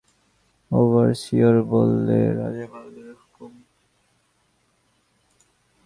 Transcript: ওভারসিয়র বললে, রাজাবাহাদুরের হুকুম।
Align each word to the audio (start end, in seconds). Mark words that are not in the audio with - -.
ওভারসিয়র 0.71 1.55
বললে, 1.71 2.19
রাজাবাহাদুরের 2.39 3.17
হুকুম। 3.21 3.53